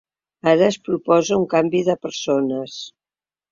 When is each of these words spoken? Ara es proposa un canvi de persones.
Ara 0.51 0.65
es 0.73 0.77
proposa 0.89 1.37
un 1.43 1.45
canvi 1.53 1.83
de 1.91 1.97
persones. 2.09 2.83